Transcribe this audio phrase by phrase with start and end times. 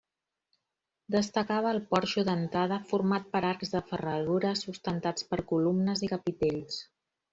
[1.15, 6.81] Destacava el porxo d'entrada format per arcs de ferradura sustentats per columnes i capitells.